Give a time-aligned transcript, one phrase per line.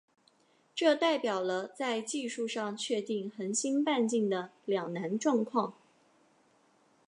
[0.73, 5.75] 这代表了在技术上确定恒星半径的两难状况。